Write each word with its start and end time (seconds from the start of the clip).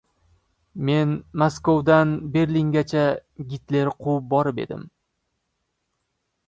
Men 0.87 1.11
Maskovdan 1.41 2.15
Berlingacha 2.37 3.05
Gitler 3.53 3.93
quvib 4.07 4.27
borib 4.35 4.65
edim! 4.67 4.89